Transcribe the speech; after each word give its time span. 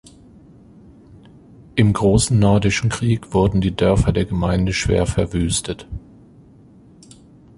Im 1.75 1.93
Großen 1.93 2.39
Nordischen 2.39 2.89
Krieg 2.89 3.35
wurden 3.35 3.61
die 3.61 3.75
Dörfer 3.75 4.11
der 4.11 4.25
Gemeinde 4.25 4.73
schwer 4.73 5.05
verwüstet. 5.05 5.87